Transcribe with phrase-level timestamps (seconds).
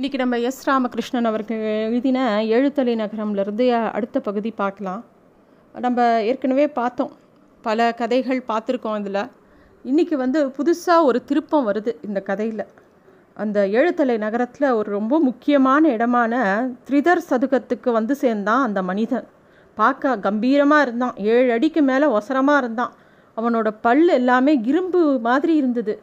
[0.00, 5.04] இன்றைக்கி நம்ம எஸ் ராமகிருஷ்ணன் அவர்கள் எழுதின எழுத்தலை நகரம்லேருந்து அடுத்த பகுதி பார்க்கலாம்.
[5.84, 7.12] நம்ம ஏற்கனவே பார்த்தோம்.
[7.62, 9.30] பல கதைகள் பார்த்துருக்கோம் இதில்
[9.90, 12.64] இன்றைக்கி வந்து புதுசாக ஒரு திருப்பம் வருது இந்த கதையில்.
[13.34, 16.34] அந்த எழுத்தலை நகரத்தில் ஒரு ரொம்ப முக்கியமான இடமான
[16.90, 19.26] த்ரிதர் சதுக்கத்துக்கு வந்து சேர்ந்தான் அந்த மனிதன்.
[19.74, 21.16] பார்க்க கம்பீரமாக இருந்தான்.
[21.16, 22.92] ஏழு அடிக்கு மேலே ஒசரமாக இருந்தான்.
[23.36, 25.96] அவனோட பல் எல்லாமே இரும்பு மாதிரி இருந்தது.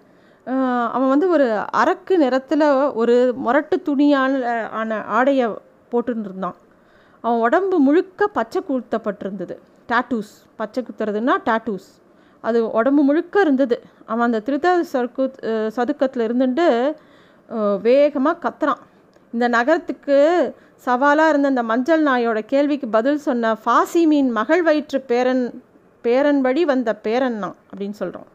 [0.93, 1.47] அவன் வந்து ஒரு
[1.81, 2.65] அரக்கு நிறத்தில்
[3.01, 3.15] ஒரு
[3.45, 5.47] முரட்டு துணியான ஆன ஆடையை
[5.91, 6.57] போட்டுன்னு இருந்தான்
[7.23, 9.55] அவன் உடம்பு முழுக்க பச்சை குத்தப்பட்டிருந்தது.
[9.91, 11.89] டாட்டூஸ் பச்சை குத்துறதுன்னா டாட்டூஸ்
[12.43, 13.77] அது உடம்பு முழுக்க இருந்தது.
[14.05, 15.23] அவன் அந்த திருத்த சர்க்கு
[15.77, 16.67] சதுக்கத்தில் இருந்துட்டு
[17.87, 18.81] வேகமாக கத்துறான்.
[19.33, 20.17] இந்த நகரத்துக்கு
[20.87, 25.45] சவாலாக இருந்த அந்த மஞ்சள் நாயோட கேள்விக்கு பதில் சொன்ன ஃபாசிமீன் மகள் வயிற்று பேரன்
[26.03, 28.29] பேரன்படி வந்த பேரன் பேரன்னா அப்படின்னு சொல்கிறோம்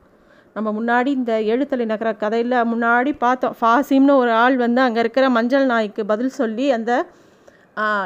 [0.60, 3.56] நம்ம முன்னாடி இந்த எழுத்தலை நகர கதையில் முன்னாடி பார்த்தோம்.
[3.60, 7.06] ஃபாசிம்னு ஒரு ஆள் வந்து அங்கே இருக்கிற மஞ்சள் நாய்க்கு பதில் சொல்லி அந்த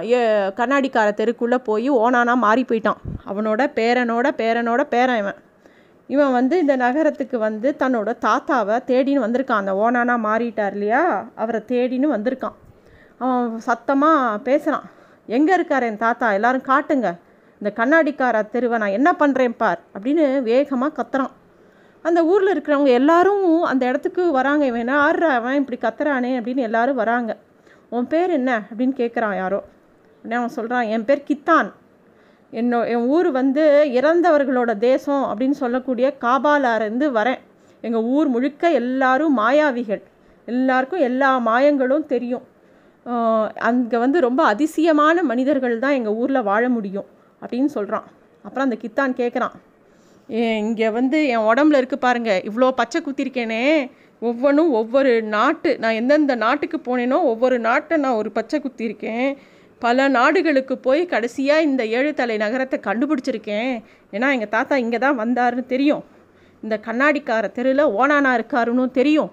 [0.02, 2.97] ஏ- கண்ணாடிக்கார தெருக்குள்ளே போய் ஓனானா மாறி போயிட்டான்.
[3.27, 5.34] அவனோட பேரனோட பேரனோட பேரன் இவன்.
[6.06, 9.53] இவன் வந்து இந்த நகரத்துக்கு வந்து தன்னோட தாத்தாவை தேடின்னு வந்திருக்கான்.
[9.53, 11.28] அந்த ஓனானா மாறிட்டார் இல்லையா?
[11.34, 12.55] அவரை தேடின்னு வந்திருக்கான்.
[13.19, 14.84] அவன் சத்தமாக பேசுகிறான்
[15.27, 16.33] எங்கே இருக்கார் என் தாத்தா?
[16.33, 17.16] எல்லாரும் காட்டுங்க.
[17.62, 19.81] இந்த கண்ணாடிக்கார தெருவை நான் என்ன பண்ணுறேன் பார்?
[19.98, 21.31] அப்படின்னு வேகமாக கத்துறான்.
[22.03, 24.67] அந்த ஊரில் இருக்கிறவங்க எல்லாரும் அந்த இடத்துக்கு வராங்க.
[24.67, 27.36] இவன் என்ன அவன் இப்படி கத்துறானே அப்படின்னு எல்லாரும் வராங்க.
[27.89, 28.50] உன் பேர் என்ன?
[28.70, 29.61] அப்படின்னு கேட்குறான் யாரோ.
[30.19, 31.69] உடனே அவன் சொல்கிறான் என் பேர் கித்தான்.
[32.50, 33.64] என்னோ என் ஊர் வந்து
[34.00, 37.41] இறந்தவர்களோட தேசம் அப்படின்னு சொல்லக்கூடிய காபாலாருந்து வரேன்.
[37.81, 40.03] எங்கள் ஊர் முழுக்க எல்லாரும் மாயாவிகள்.
[40.44, 42.44] எல்லாருக்கும் எல்லா மாயங்களும் தெரியும்.
[43.69, 47.09] அங்கே வந்து ரொம்ப அதிசயமான மனிதர்கள் தான் எங்கள் ஊரில் வாழ முடியும்
[47.42, 48.06] அப்படின்னு சொல்கிறான்
[48.42, 49.55] அப்புறம் அந்த கித்தான் கேட்குறான்
[50.41, 53.62] இங்கே வந்து என் உடம்புல இருக்கு பாருங்கள் இவ்வளோ பச்சை குத்திருக்கேனே.
[54.22, 59.28] ஒவ்வொன்றும் ஒவ்வொரு நாட்டு நான் எந்தெந்த நாட்டுக்கு போனேனோ ஒவ்வொரு நாட்டை நான் ஒரு பச்சை குத்திருக்கேன்.
[59.83, 63.72] பல நாடுகளுக்கு போய் கடைசியாக இந்த ஏழு தலை நகரத்தை கண்டுபிடிச்சிருக்கேன்.
[64.16, 66.03] ஏன்னா எங்கள் தாத்தா இங்கே தான் வந்தாருன்னு தெரியும்.
[66.62, 69.32] இந்த கண்ணாடிக்கார தெருவில் ஓனானா இருக்காருன்னு தெரியும்.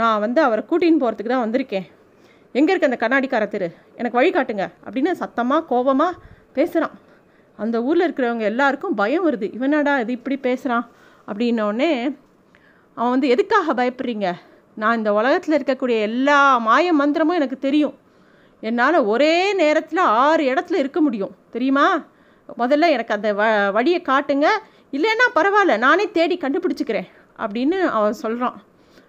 [0.00, 1.86] நான் வந்து அவரை கூட்டின்னு போகிறதுக்கு தான் வந்திருக்கேன்.
[2.54, 3.68] எங்கே இருக்கு அந்த கண்ணாடிக்கார தெரு?
[3.98, 6.20] எனக்கு வழிகாட்டுங்க அப்படின்னு சத்தமாக கோபமாக
[6.58, 6.94] பேசுகிறான்
[7.56, 9.46] அந்த ஊரில் இருக்கிறவங்க எல்லாருக்கும் பயம் வருது.
[9.56, 10.86] இவனாடா இது இப்படி பேசுகிறான்
[11.28, 12.16] அப்படின்னோடனே
[12.94, 14.32] அவன் வந்து எதுக்காக பயப்படுறீங்க?
[14.74, 17.94] நான் இந்த உலகத்தில் இருக்கக்கூடிய எல்லா மாய மந்திரமும் எனக்கு தெரியும்.
[18.60, 21.30] என்னால் ஒரே நேரத்தில் ஆறு இடத்துல இருக்க முடியும்.
[21.50, 22.04] தெரியுமா?
[22.58, 24.46] முதல்ல எனக்கு அந்த வ வழியை காட்டுங்க.
[24.92, 27.08] இல்லைன்னா பரவாயில்ல நானே தேடி கண்டுபிடிச்சிக்கிறேன்.
[27.38, 28.62] அப்படின்னு அவன் சொல்கிறான்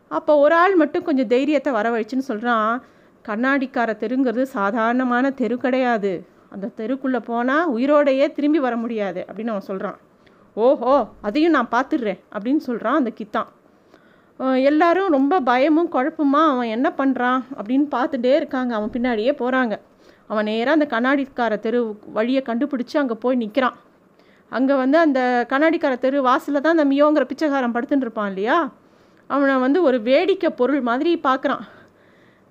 [0.07, 2.83] அப்போ ஒரு ஆள் மட்டும் கொஞ்சம் தைரியத்தை வரவழைச்சின்னு சொல்கிறான்
[3.25, 6.27] கண்ணாடிக்கார தெருங்கிறது சாதாரணமான தெரு கிடையாது.
[6.55, 9.99] அந்த தெருக்குள்ளே போனால் உயிரோடையே திரும்பி வர முடியாது அப்படின்னு அவன் சொல்கிறான்
[10.57, 10.93] ஓஹோ
[11.27, 13.51] அதையும் நான் பார்த்துடுறேன் அப்படின்னு சொல்கிறான் அந்த கித்தான்
[14.69, 18.71] எல்லாரும் ரொம்ப பயமும் குழப்பமாக அவன் என்ன பண்ணுறான் அப்படின்னு பார்த்துட்டே இருக்காங்க.
[18.77, 19.73] அவன் பின்னாடியே போகிறாங்க
[20.31, 21.79] அவன் நேராக அந்த கண்ணாடிக்கார தெரு
[22.17, 23.77] வழியை கண்டுபிடிச்சி அங்கே போய் நிற்கிறான்
[24.51, 25.19] அங்கே வந்து அந்த
[25.51, 28.57] கண்ணாடிக்கார தெரு வாசலில் தான் அந்த மியோங்கிற பிச்சைக்காரன் படுத்துட்டு இருப்பான் இல்லையா?
[29.29, 31.63] அவனை வந்து ஒரு வேடிக்கை பொருள் மாதிரி பார்க்குறான்.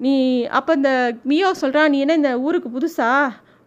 [0.00, 0.14] நீ
[0.58, 0.92] அப்போ இந்த
[1.30, 3.10] மியோ சொல்கிறான் நீ என்ன இந்த ஊருக்கு புதுசா?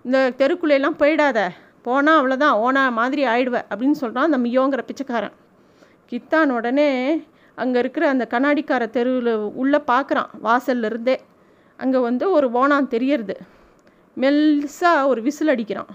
[0.07, 1.39] இந்த தெருக்குள்ளெல்லாம் போயிடாத.
[1.85, 5.35] போனால் அவ்வளோதான் ஓனா மாதிரி ஆயிடுவ அப்படின்னு சொல்கிறான் அந்த மியோங்கிற பிச்சைக்காரன்.
[6.11, 6.89] கித்தான் உடனே
[7.61, 9.31] அங்கே இருக்கிற அந்த கண்ணாடிக்கார தெருவில்
[9.61, 11.15] உள்ளே பார்க்குறான் வாசல்ல இருந்தே.
[11.79, 13.35] அங்கே வந்து ஒரு ஓனான் தெரியறது.
[14.17, 15.91] மெல்சாக ஒரு விசில் அடிக்கிறான்.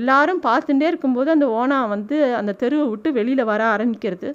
[0.00, 4.28] எல்லாரும் பார்த்துட்டே இருக்கும்போது அந்த ஓனா வந்து அந்த தெருவை விட்டு வெளியில் வர ஆரம்பிக்கிறது.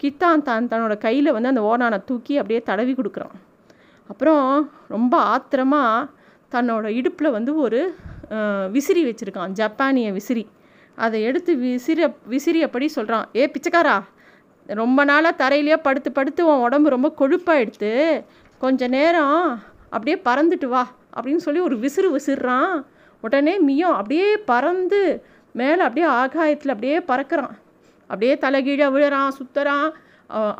[0.00, 3.36] கித்தான் தான் தன்னோட கையில் வந்து அந்த ஓனானை தூக்கி அப்படியே தடவி கொடுக்குறான்.
[4.10, 4.44] அப்புறம்
[4.96, 6.08] ரொம்ப ஆத்திரமாக
[6.54, 7.80] தன்னோட இடுப்பில் வந்து ஒரு
[8.74, 10.44] விசிறி வச்சுருக்கான் ஜப்பானிய விசிறி.
[10.96, 13.96] அதை எடுத்து விசிற விசிறியப்படி சொல்கிறான் ஏ பிச்சைக்காரா
[14.66, 17.92] ரொம்ப நாளாக தரையிலேயே படுத்து படுத்து உன் உடம்பு ரொம்ப கொழுப்பாயிடுத்து.
[18.58, 20.84] கொஞ்ச நேரம் அப்படியே பறந்துட்டு வா
[21.16, 22.84] அப்படின்னு சொல்லி ஒரு விசிறு விசிறான்.
[23.20, 25.00] உடனே மியம் அப்படியே பறந்து
[25.52, 27.54] மேலே அப்படியே ஆகாயத்தில் அப்படியே பறக்கிறான்.
[28.02, 29.88] அப்படியே தலைகீழே விழுறான் சுத்துறான்.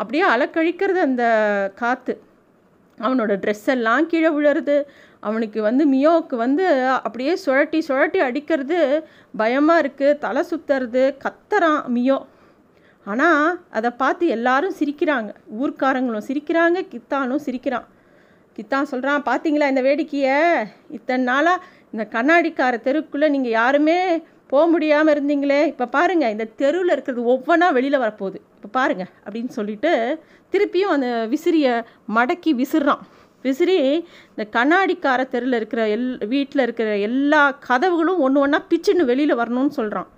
[0.00, 1.25] அப்படியே அலக்கழிக்கிறது அந்த
[1.77, 2.15] காற்று
[3.05, 4.77] அவனோட ட்ரெஸ் எல்லாம் கீழே விழுறது
[5.21, 6.65] அவனுக்கு வந்து மியோவுக்கு வந்து
[7.07, 8.78] அப்படியே சுழட்டி சுழட்டி அடிக்கிறது
[9.37, 12.19] பயமாக இருக்குது தலை சுத்துறது கத்துறான் மியோ.
[13.07, 15.31] ஆனால் அதை பார்த்து எல்லாரும் சிரிக்கிறாங்க.
[15.60, 17.87] ஊர்க்காரங்களும் சிரிக்கிறாங்க கித்தானும் சிரிக்கிறான்.
[18.57, 20.39] கித்தான் சொல்கிறான் பார்த்தீங்களா இந்த வேடிக்கையை?
[20.91, 23.98] இத்தனை நாளாக இந்த கண்ணாடிக்கார தெருக்குள்ளே நீங்கள் யாருமே
[24.53, 25.60] போக முடியாமல் இருந்தீங்களே.
[25.72, 28.39] இப்போ பாருங்கள் இந்த தெருவில் இருக்கிறது ஒவ்வொன்றா வெளியில் வரப்போகுது.
[28.57, 29.93] இப்போ பாருங்கள் அப்படின்னு சொல்லிட்டு
[30.53, 31.72] திருப்பியும் அந்த விசிறியை
[32.16, 33.03] மடக்கி விசிறான்.
[33.47, 33.77] விசிறி
[34.33, 40.10] இந்த கண்ணாடிக்கார தெருவில் இருக்கிற எல் வீட்டில் இருக்கிற எல்லா கதவுகளும் ஒன்று ஒன்றா பிச்சுன்னு வெளியில் வரணும்னு சொல்கிறான்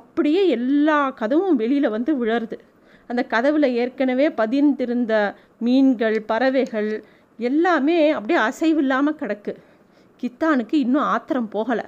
[0.00, 2.58] அப்படியே எல்லா கதவும் வெளியில் வந்து விழருது.
[3.10, 5.14] அந்த கதவில் ஏற்கனவே பதிந்திருந்த
[5.66, 6.90] மீன்கள் பறவைகள்
[7.38, 9.54] எல்லாமே அப்படியே அசைவு இல்லாமல் கிடக்கு.
[10.22, 11.86] கித்தானுக்கு இன்னும் ஆத்திரம் போகலை.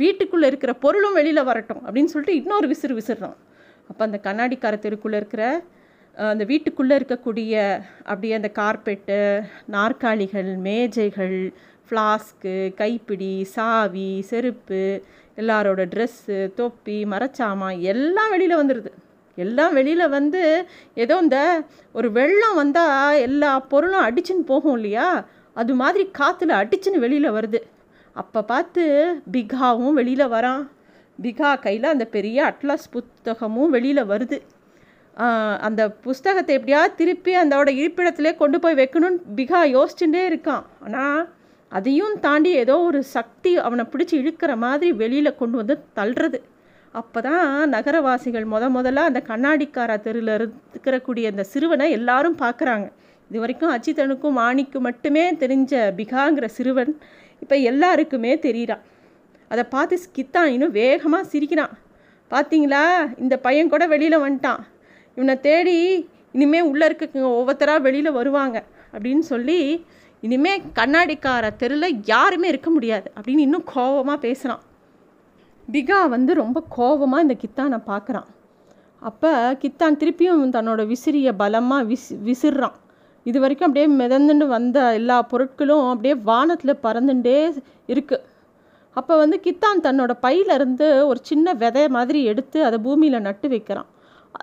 [0.00, 3.36] வீட்டுக்குள்ளே இருக்கிற பொருளும் வெளியில் வரட்டும் அப்படின்னு சொல்லிட்டு இன்னொரு விசிறு விசிறான்
[3.88, 5.44] அப்போ அந்த கண்ணாடிக்கார தெருக்குள்ளே இருக்கிற
[6.16, 7.54] அந்த வீட்டுக்குள்ளே இருக்கக்கூடிய
[8.02, 9.18] அப்படியே அந்த கார்பெட்டு
[9.66, 11.36] நாற்காலிகள் மேஜைகள்
[11.86, 14.82] ஃப்ளாஸ்க்கு கைப்பிடி சாவி செருப்பு
[15.36, 18.90] எல்லாரோட ட்ரெஸ்ஸு தொப்பி மரச்சாமான் எல்லாம் வெளியில் வந்துடுது
[19.38, 20.42] எல்லாம் வெளியில் வந்து
[20.94, 21.38] ஏதோ இந்த
[21.94, 25.08] ஒரு வெள்ளம் வந்தால் எல்லா பொருளும் அடிச்சுன்னு போகும் இல்லையா?
[25.56, 27.60] அது மாதிரி காற்றுல அடிச்சுன்னு வெளியில் வருது.
[28.16, 28.82] அப்போ பார்த்து
[29.34, 30.62] பிகாவும் வெளியில் வரான்.
[31.18, 34.38] பிகா கையில் அந்த பெரிய அட்லாஸ் புத்தகமும் வெளியில் வருது.
[35.66, 40.64] அந்த புஸ்தகத்தை எப்படியாவது திருப்பி அந்தோட இருப்பிடத்திலே கொண்டு போய் வைக்கணும்னு பிகா யோசிச்சுட்டே இருக்கான்.
[40.84, 41.20] ஆனால்
[41.72, 46.38] அதையும் தாண்டி ஏதோ ஒரு சக்தி அவனை பிடிச்சி இழுக்கிற மாதிரி வெளியில் கொண்டு வந்து தள்ளுறது.
[46.94, 52.86] அப்போ தான் நகரவாசிகள் முத முதல்ல அந்த கண்ணாடிக்கார தெருவில் இருக்கிறக்கூடிய அந்த சிறுவனை எல்லாரும் பார்க்குறாங்க.
[53.30, 56.92] இது வரைக்கும் அச்சித்தனுக்கும் மாணிக்கு மட்டுமே தெரிஞ்ச பிகாங்கிற சிறுவன்
[57.42, 58.82] இப்போ எல்லாருக்குமே தெரியிறான்
[59.48, 61.74] அதை பார்த்து ஸ்கித்தான் இன்னும் வேகமாக சிரிக்கிறான்
[62.30, 62.82] பார்த்தீங்களா
[63.16, 64.60] இந்த பையன் கூட வெளியில் வந்துட்டான்.
[65.16, 65.76] இவனை தேடி
[66.32, 68.56] இனிமேல் உள்ளே இருக்க ஒவ்வொருத்தராக வெளியில் வருவாங்க
[68.92, 69.58] அப்படின்னு சொல்லி
[70.22, 74.62] இனிமேல் கண்ணாடிக்கார தெருவில் யாருமே இருக்க முடியாது அப்படின்னு இன்னும் கோபமாக பேசுகிறான்
[75.68, 78.28] பிகா வந்து ரொம்ப கோபமாக இந்த கித்தானை பார்க்குறான்
[79.02, 79.32] அப்போ
[79.62, 82.76] கித்தான் திருப்பியும் தன்னோட விசிறியை பலமாக விசி விசிறான்.
[83.28, 87.38] இது வரைக்கும் அப்படியே மிதந்துட்டு வந்த எல்லா பொருட்களும் அப்படியே வானத்தில் பறந்துட்டே
[87.94, 88.26] இருக்குது
[88.96, 93.88] அப்போ வந்து கித்தான் தன்னோட பையிலேருந்து ஒரு சின்ன விதை மாதிரி எடுத்து அதை பூமியில் நட்டு வைக்கிறான்.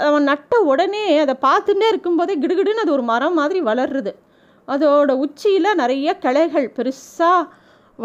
[0.07, 4.13] அவன் நட்ட உடனே அதை பார்த்துட்டே இருக்கும்போதே கிடுகிடுன்னு அது ஒரு மரம் மாதிரி வளருது
[4.67, 7.41] அதோட உச்சியில் நிறைய கிளைகள் பெருசாக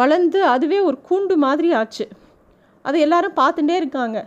[0.00, 2.04] வளர்ந்து அதுவே ஒரு கூண்டு மாதிரி ஆச்சு.
[2.84, 4.19] அதை எல்லாரும் பார்த்துட்டே இருக்காங்க.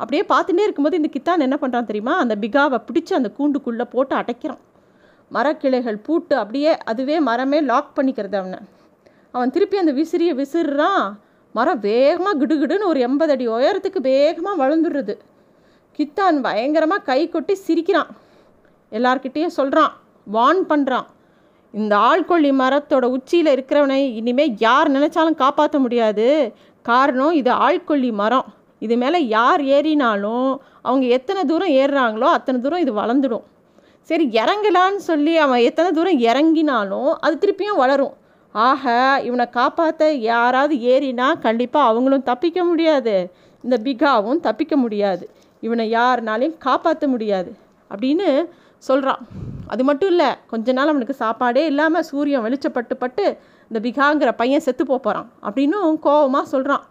[0.00, 2.14] அப்படியே பார்த்துட்டே இருக்கும்போது இந்த கித்தான் என்ன பண்ணுறான் தெரியுமா?
[2.22, 4.62] அந்த பிகாவை பிடிச்சி அந்த கூண்டுக்குள்ளே போட்டு அடைக்கிறான்.
[5.34, 8.58] மரக்கிளைகள் பூட்டு அப்படியே அதுவே மரமே லாக் பண்ணிக்கிறது அவனை.
[9.34, 11.06] அவன் திருப்பி அந்த விசிறியை விசிறான்.
[11.54, 15.14] மரம் வேகமாக கிடுகிடுன்னு ஒரு எண்பது அடி உயரத்துக்கு வேகமாக வளர்ந்துடுறது.
[15.98, 18.10] கித்தான் பயங்கரமாக கை கொட்டி சிரிக்கிறான்.
[18.92, 19.92] எல்லார்கிட்டேயும் சொல்கிறான்
[20.36, 21.08] வான் பண்ணுறான்
[21.74, 26.26] இந்த ஆள்கொல்லி மரத்தோட உச்சியில் இருக்கிறவனை இனிமேல் யார் நினச்சாலும் காப்பாற்ற முடியாது.
[26.82, 28.48] காரணம் இது ஆள்கொல்லி மரம்.
[28.84, 30.50] இது மேலே யார் ஏறினாலும்
[30.86, 33.44] அவங்க எத்தனை தூரம் ஏறுறாங்களோ அத்தனை தூரம் இது வளர்ந்துடும்.
[34.08, 38.14] சரி இறங்கலான்னு சொல்லி அவன் எத்தனை தூரம் இறங்கினாலும் அது திருப்பியும் வளரும்.
[38.54, 38.84] ஆக
[39.26, 43.14] இவனை காப்பாற்ற யாராவது ஏறினா கண்டிப்பாக அவங்களும் தப்பிக்க முடியாது.
[43.64, 45.24] இந்த பிகாவும் தப்பிக்க முடியாது.
[45.60, 47.50] இவனை யாருனாலையும் காப்பாற்ற முடியாது
[47.90, 48.28] அப்படின்னு
[48.78, 49.20] சொல்கிறான்
[49.72, 53.24] அது மட்டும் இல்லை கொஞ்ச நாள் அவனுக்கு சாப்பாடே இல்லாமல் சூரியன் வெளிச்சப்பட்டு பட்டு
[53.70, 56.84] இந்த பிகாங்கிற பையன் செத்து போகிறான் அப்படின்னும் கோபமாக சொல்கிறான்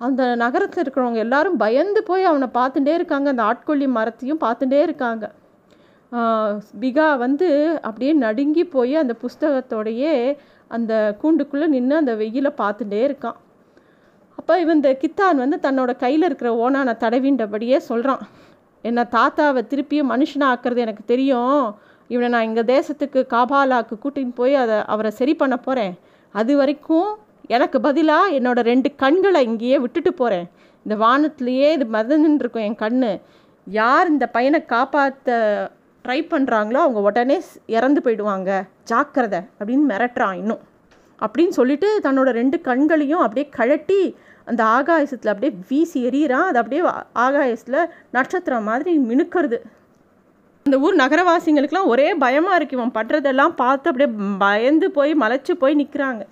[0.00, 3.28] அந்த நகரத்தில் இருக்கிறவங்க எல்லாரும் பயந்து போய் அவனை பார்த்துட்டே இருக்காங்க.
[3.30, 5.24] அந்த ஆட்கொல்லி மரத்தையும் பார்த்துட்டே இருக்காங்க.
[6.82, 7.48] பிகா வந்து
[7.82, 10.14] அப்படியே நடுங்கி போய் அந்த புஸ்தகத்தோடையே
[10.76, 10.92] அந்த
[11.22, 13.38] கூண்டுக்குள்ளே நின்று அந்த வெயிலை பார்த்துட்டே இருக்கான்.
[14.38, 18.22] அப்போ இவன் இந்த கித்தான் வந்து தன்னோட கையில் இருக்கிற ஓனான தடவின்றபடியே சொல்கிறான்
[18.84, 21.64] என்னை தாத்தாவை திருப்பியும் மனுஷனாக ஆக்கிறது எனக்கு தெரியும்.
[22.10, 25.92] இவனை நான் எங்கள் தேசத்துக்கு காபாலாக்கு கூட்டின்னு போய் அதை அவரை சரி பண்ண போகிறேன்
[26.34, 27.10] அது வரைக்கும்
[27.56, 30.46] எனக்கு பதிலாக என்னோடய ரெண்டு கண்களை இங்கேயே விட்டுட்டு போகிறேன்
[30.86, 32.98] இந்த வானத்துலேயே இது மதந்துன்னு இருக்கும் என் கண்
[33.66, 35.36] யார் இந்த பையனை காப்பாற்ற
[36.10, 37.36] ட்ரை பண்ணுறாங்களோ அவங்க உடனே
[37.66, 38.50] இறந்து போயிடுவாங்க.
[38.84, 40.62] ஜாக்கிரதை அப்படின்னு மிரட்டுறான் இன்னும்.
[41.24, 43.98] அப்படின்னு சொல்லிட்டு தன்னோட ரெண்டு கண்களையும் அப்படியே கழட்டி
[44.44, 46.82] அந்த ஆகாயசத்தில் அப்படியே வீசி எறிகிறான் அது அப்படியே
[47.24, 47.78] ஆகாயத்தில்
[48.10, 49.58] நட்சத்திரம் மாதிரி மினுக்கிறது.
[50.66, 52.76] அந்த ஊர் நகரவாசிங்களுக்கெல்லாம் ஒரே பயமாக இருக்கு.
[52.78, 56.22] இவன் படுறதெல்லாம் பார்த்து அப்படியே பயந்து போய் மலைச்சு போய் நிற்கிறாங்க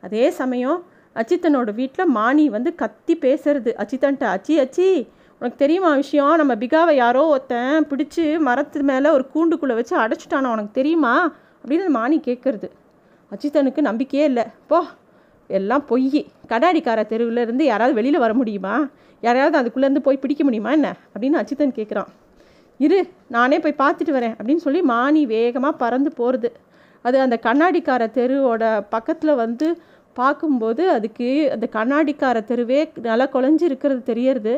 [0.00, 0.78] அதே சமயம்
[1.16, 3.72] அச்சித்தனோட வீட்டில் மாணி வந்து கத்தி பேசுறது.
[3.82, 4.88] அச்சித்தன்ட்ட அச்சி அச்சி
[5.40, 6.36] உனக்கு தெரியுமா விஷயம்?
[6.36, 11.12] நம்ம பிகாவை யாரோ ஒருத்தன் பிடிச்சி மரத்து மேலே ஒரு கூண்டுக்குள்ளே வச்சு அடைச்சிட்டானோ உனக்கு தெரியுமா?
[11.60, 12.68] அப்படின்னு மாணி கேட்குறது
[13.32, 14.44] அச்சித்தனுக்கு நம்பிக்கையே இல்லை.
[14.70, 14.78] போ
[15.50, 16.08] எல்லாம் பொய்
[16.52, 18.74] கடாடிக்கார தெருவில் இருந்து யாராவது வெளியில் வர முடியுமா?
[19.22, 20.88] யாராவது அதுக்குள்ளேருந்து போய் பிடிக்க முடியுமா என்ன?
[21.14, 22.10] அப்படின்னு அச்சித்தன் கேட்குறான்
[22.80, 26.50] இரு நானே போய் பார்த்துட்டு வரேன் அப்படின்னு சொல்லி மானி வேகமாக பறந்து போகிறது
[27.04, 29.66] அது அந்த கண்ணாடிக்கார தெருவோட பக்கத்தில் வந்து
[30.16, 34.54] பார்க்கும்போது அதுக்கு அந்த கண்ணாடிக்கார தெருவே நல்லா குழஞ்சி இருக்கிறது தெரியறது.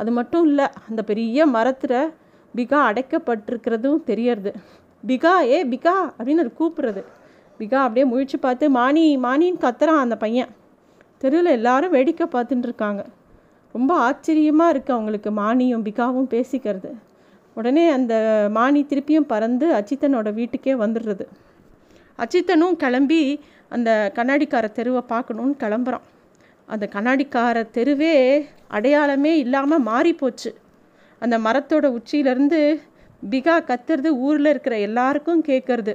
[0.00, 1.98] அது மட்டும் இல்லை அந்த பெரிய மரத்தில்
[2.54, 4.52] பிகா அடைக்கப்பட்டிருக்கிறதும் தெரியறது.
[5.04, 7.02] பிகா ஏ பிகா அப்படின்னு அது கூப்பிட்றது.
[7.60, 10.52] பிகா அப்படியே முழிச்சு பார்த்து மானி மானின்னு கத்துறான் அந்த பையன்.
[11.22, 13.02] தெருவில் எல்லாரும் வேடிக்கை பார்த்துட்டு இருக்காங்க.
[13.74, 16.90] ரொம்ப ஆச்சரியமாக இருக்குது அவங்களுக்கு மானியும் பிகாவும் பேசிக்கிறது.
[17.56, 18.14] உடனே அந்த
[18.56, 21.26] மானி திருப்பியும் பறந்து அச்சித்தனோட வீட்டுக்கே வந்துடுறது.
[22.22, 23.20] அச்சித்தனும் கிளம்பி
[23.74, 26.04] அந்த கண்ணாடிக்கார தெருவை பார்க்கணுன்னு கிளம்புறான்.
[26.68, 28.14] அந்த கண்ணாடிக்கார தெருவே
[28.68, 30.50] அடையாளமே இல்லாமல் மாறி போச்சு
[31.22, 32.60] அந்த மரத்தோட உச்சியிலேருந்து
[33.30, 35.94] பிகா கத்துறது ஊரில் இருக்கிற எல்லாருக்கும் கேட்குறது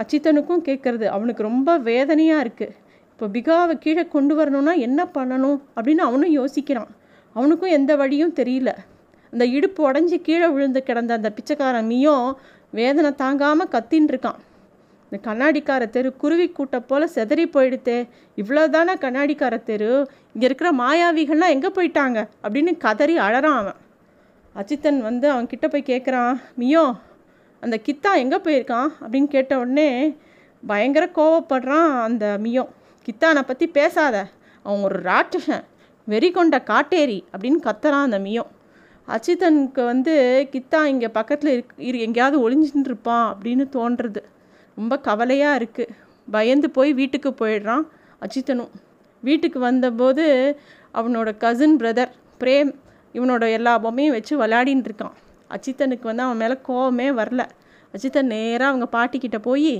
[0.00, 2.74] அச்சித்தனுக்கும் கேட்கறது அவனுக்கு ரொம்ப வேதனையாக இருக்குது
[3.10, 6.90] இப்போ பிகாவை கீழே கொண்டு வரணும்னா என்ன பண்ணணும் அப்படின்னு அவனும் யோசிக்கிறான்.
[7.36, 8.70] அவனுக்கும் எந்த வழியும் தெரியல.
[9.32, 12.26] அந்த இடுப்பு உடஞ்சி கீழே விழுந்து கிடந்த அந்த பிச்சைக்காரன் மீயும்
[12.70, 14.40] வேதனை தாங்காமல் கத்தின்னு இருக்கான்
[15.10, 18.08] இந்த கண்ணாடிக்கார தெரு குருவி கூட்ட போல் செதறி போயிடுத்தே.
[18.36, 19.90] இவ்வளோ தானே கண்ணாடிக்கார தெரு?
[20.32, 22.28] இங்கே இருக்கிற மாயாவிகள்லாம் எங்கே போயிட்டாங்க?
[22.42, 23.78] அப்படின்னு கதறி அழறான் அவன்.
[24.56, 26.84] அஜித்தன் வந்து அவன் கிட்ட போய் கேட்குறான் மியோ
[27.62, 28.88] அந்த கித்தா எங்கே போயிருக்கான்?
[29.02, 30.16] அப்படின்னு கேட்ட உடனே
[30.66, 32.64] பயங்கர கோவப்படுறான் அந்த மியோ.
[33.08, 34.26] கித்தானை பற்றி பேசாத.
[34.62, 35.64] அவன் ஒரு ராட்சசன்.
[36.04, 37.24] வெறி கொண்ட காட்டேரி.
[37.32, 38.44] அப்படின்னு கத்துறான் அந்த மியோ.
[39.08, 40.14] அச்சித்தனுக்கு வந்து
[40.52, 44.22] கித்தா இங்கே பக்கத்தில் இரு எங்கேயாவது ஒளிஞ்சுட்டு இருப்பான் அப்படின்னு தோன்றுறது
[44.76, 45.94] ரொம்ப கவலையாக இருக்குது
[46.28, 47.84] பயந்து போய் வீட்டுக்கு போயிடுறான்
[48.24, 48.72] அச்சித்தனும்
[49.22, 50.24] வீட்டுக்கு வந்தபோது
[50.98, 52.70] அவனோட கசின் பிரதர் பிரேம்
[53.14, 55.14] இவனோட எல்லா பொம்மையும் வச்சு விளையாடின்னு இருக்கான்.
[55.54, 57.42] அச்சித்தனுக்கு வந்து அவன் மேலே கோவமே வரல.
[57.94, 59.74] அஜித்தன் நேராக அவங்க பாட்டிக்கிட்ட போய்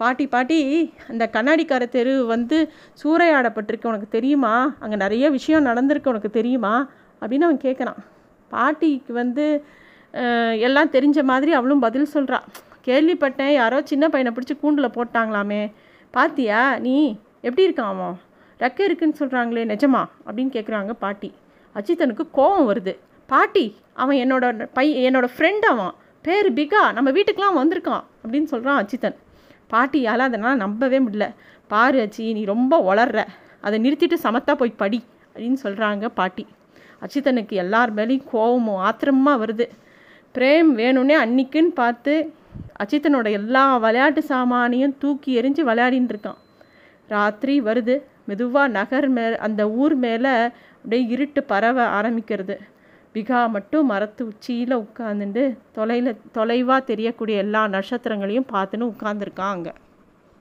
[0.00, 0.58] பாட்டி பாட்டி
[1.10, 2.56] அந்த கண்ணாடிக்கார தெரு வந்து
[3.02, 3.90] சூறையாடப்பட்டிருக்கு.
[3.92, 4.54] உனக்கு தெரியுமா?
[4.78, 6.12] அங்கே நிறைய விஷயம் நடந்திருக்கு.
[6.14, 6.74] உனக்கு தெரியுமா?
[7.20, 8.00] அப்படின்னு அவன் கேட்குறான்
[8.50, 9.46] பாட்டிக்கு வந்து
[10.66, 12.46] எல்லாம் தெரிஞ்ச மாதிரி அவளும் பதில் சொல்கிறான்
[12.86, 13.52] கேள்விப்பட்டேன்.
[13.52, 15.72] யாரோ சின்ன பையனை பிடிச்சி கூண்டில் போட்டாங்களாமே.
[16.10, 17.18] பாத்தியா நீ?
[17.40, 18.16] எப்படி இருக்கான் அவன்?
[18.60, 20.04] ரெக்க இருக்குன்னு சொல்கிறாங்களே நிஜமா?
[20.26, 21.32] அப்படின்னு கேட்குறாங்க பாட்டி.
[21.74, 22.98] அஜித்தனுக்கு கோபம் வருது.
[23.26, 25.92] பாட்டி அவன் என்னோட பை என்னோட ஃப்ரெண்ட் அவன்.
[26.22, 26.92] பேர் பிகா.
[26.92, 29.14] நம்ம வீட்டுக்கெலாம் வந்திருக்கான் அப்படின்னு சொல்கிறான் அச்சித்தன்
[29.70, 31.34] பாட்டியால் அதனால் நம்பவே முடியல.
[31.66, 33.26] பாரு அச்சி நீ ரொம்ப வளர்ற.
[33.60, 36.46] அதை நிறுத்திட்டு சமத்தா போய் படி அப்படின்னு சொல்கிறாங்க பாட்டி.
[37.00, 39.68] அச்சித்தனுக்கு எல்லார் மேலேயும் கோபமும் ஆத்திரமாக வருது.
[40.34, 42.32] பிரேம் வேணும்னே அன்னிக்குன்னு பார்த்து
[42.82, 46.40] அச்சித்தனோட எல்லா விளையாட்டு சாமானையும் தூக்கி எரிஞ்சு விளையாடின்னு இருக்கான்.
[47.08, 47.96] ராத்திரி வருது.
[48.28, 50.32] மெதுவாக நகர் மே அந்த ஊர் மேலே
[50.76, 52.56] அப்படியே இருட்டு பரவ ஆரம்பிக்கிறது.
[53.14, 59.72] பிகா மட்டும் மரத்து உச்சியில் உட்காந்துட்டு தொலைவில் தொலைவாக தெரியக்கூடிய எல்லா நட்சத்திரங்களையும் பார்த்துன்னு உட்காந்துருக்கான் அங்கே.